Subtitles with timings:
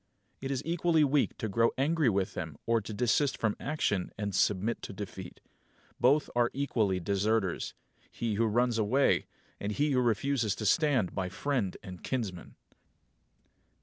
[0.39, 4.33] It is equally weak to grow angry with them or to desist from action and
[4.33, 5.41] submit to defeat.
[5.99, 7.75] Both are equally deserters
[8.09, 9.27] he who runs away,
[9.59, 12.55] and he who refuses to stand by friend and kinsman.